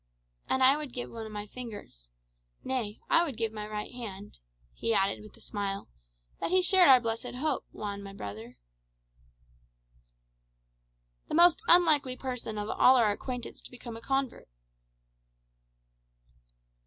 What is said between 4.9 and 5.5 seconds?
added with a